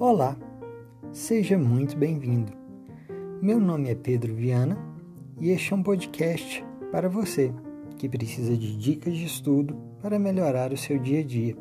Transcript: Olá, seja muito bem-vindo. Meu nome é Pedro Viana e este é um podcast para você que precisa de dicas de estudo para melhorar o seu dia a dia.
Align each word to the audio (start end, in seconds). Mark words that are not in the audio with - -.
Olá, 0.00 0.34
seja 1.12 1.58
muito 1.58 1.94
bem-vindo. 1.94 2.50
Meu 3.42 3.60
nome 3.60 3.90
é 3.90 3.94
Pedro 3.94 4.34
Viana 4.34 4.78
e 5.38 5.50
este 5.50 5.74
é 5.74 5.76
um 5.76 5.82
podcast 5.82 6.64
para 6.90 7.06
você 7.06 7.52
que 7.98 8.08
precisa 8.08 8.56
de 8.56 8.78
dicas 8.78 9.14
de 9.14 9.26
estudo 9.26 9.76
para 10.00 10.18
melhorar 10.18 10.72
o 10.72 10.76
seu 10.78 10.98
dia 10.98 11.20
a 11.20 11.22
dia. 11.22 11.54